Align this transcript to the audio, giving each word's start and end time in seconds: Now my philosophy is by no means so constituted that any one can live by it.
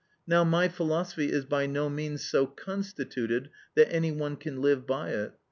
Now 0.25 0.43
my 0.43 0.67
philosophy 0.67 1.31
is 1.31 1.45
by 1.45 1.67
no 1.67 1.87
means 1.87 2.25
so 2.25 2.47
constituted 2.47 3.51
that 3.75 3.93
any 3.93 4.11
one 4.11 4.35
can 4.35 4.59
live 4.59 4.87
by 4.87 5.11
it. 5.11 5.33